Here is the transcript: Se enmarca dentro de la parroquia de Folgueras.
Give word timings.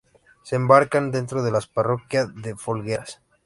Se 0.41 0.55
enmarca 0.55 0.99
dentro 0.99 1.43
de 1.43 1.51
la 1.51 1.61
parroquia 1.75 2.25
de 2.25 2.55
Folgueras. 2.55 3.21